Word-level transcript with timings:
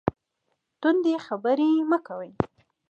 تندې 0.81 1.13
خبرې 1.25 1.69
مه 1.89 1.97
کوئ 2.07 2.31